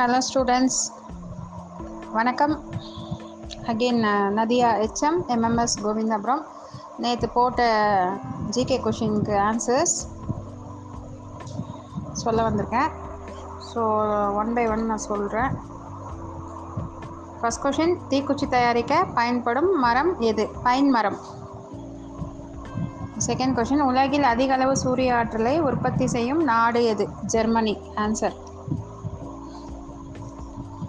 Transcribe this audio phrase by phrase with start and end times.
[0.00, 0.78] Hello students
[2.16, 2.52] வணக்கம்.
[3.70, 6.42] Again uh, Nadiya HM MMS Govindapuram.
[7.02, 7.66] நேற்று போட்ட
[8.54, 9.94] ஜிகே கொஷினுக்கு ஆன்சர்ஸ்
[12.22, 12.90] சொல்ல வந்திருக்கேன்.
[13.70, 13.82] ஸோ
[14.40, 15.50] ஒன் பை ஒன் நான் சொல்கிறேன்
[17.40, 20.46] ஃபஸ்ட் கொஷின் தீக்குச்சி தயாரிக்க பயன்படும் மரம் எது?
[20.66, 21.18] பைன் மரம்.
[23.28, 27.06] செகண்ட் கொஷின் உலகில் அதிக அளவு சூரிய ஆற்றலை உற்பத்தி செய்யும் நாடு எது?
[27.34, 27.76] Germany.
[28.04, 28.38] Answer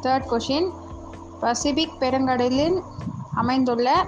[0.01, 0.71] third question
[1.39, 2.83] Pacific பெருங்கடலில்
[3.35, 4.05] அமைந்துள்ள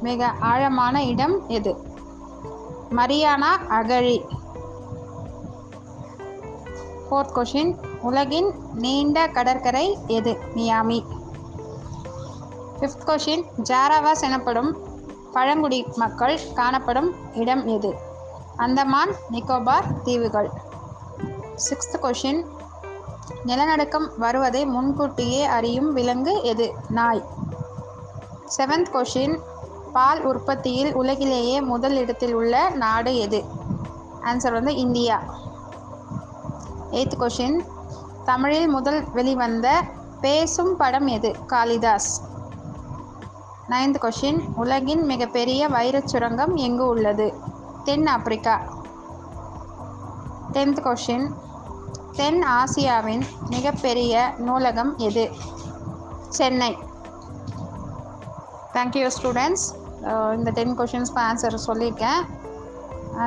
[0.00, 1.76] மிக ஆழமான இடம் எது?
[2.90, 4.24] மரியானா அகழி.
[7.08, 10.38] ஃபோர்த் கொஷின் உலகின் நீண்ட கடற்கரை எது?
[10.54, 11.04] மியாமி.
[12.78, 14.78] ஃபிஃப்த் கொஷின் ஜாராவாஸ் எனப்படும்
[15.32, 17.94] பழங்குடி மக்கள் காணப்படும் இடம் எது?
[18.56, 20.50] அந்தமான் நிக்கோபார் தீவுகள்.
[21.70, 22.46] சிக்ஸ்த் கொஷின்
[23.44, 26.74] நிலநடுக்கம் வருவதை முன்கூட்டியே அறியும் விலங்கு எது?
[26.88, 27.24] நாய்.
[28.56, 29.40] செவன்த் கொஷின்
[29.92, 33.44] பால் உற்பத்தியில் உலகிலேயே முதல் இடத்தில் உள்ள நாடு எது?
[34.22, 35.22] ஆன்சர் வந்து இந்தியா.
[36.90, 37.66] எய்த் கொஷின்
[38.24, 39.82] தமிழில் முதல் வெளிவந்த
[40.20, 41.36] பேசும் படம் எது?
[41.46, 42.22] காளிதாஸ்.
[43.68, 47.34] நைன்த் கொஷின் உலகின் மிகப்பெரிய வைரச் சுரங்கம் எங்கு உள்ளது?
[47.84, 48.60] தென் ஆப்பிரிக்கா.
[50.52, 51.32] டென்த் கொஷின்
[52.16, 53.24] தென் ஆசியாவின்
[53.54, 54.14] மிகப்பெரிய
[54.46, 55.24] நூலகம் எது?
[56.38, 56.72] சென்னை.
[58.74, 59.66] தேங்க்யூ ஸ்டூடெண்ட்ஸ்
[60.36, 62.22] இந்த டென் கொஷின்ஸ்க்கு ஆன்சர் சொல்லியிருக்கேன்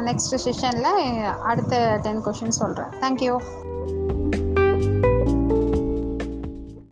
[0.07, 0.91] நெக்ஸ்ட் செஷனில்
[1.49, 3.33] அடுத்த டென் கொஷின் சொல்கிறேன் தேங்க்யூ